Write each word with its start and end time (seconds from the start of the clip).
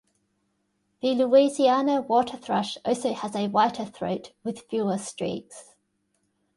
The 1.03 1.13
Louisiana 1.13 2.01
waterthrush 2.01 2.75
also 2.83 3.13
has 3.13 3.35
a 3.35 3.49
whiter 3.49 3.85
throat 3.85 4.31
with 4.43 4.65
fewer 4.67 4.97
streaks. 4.97 5.75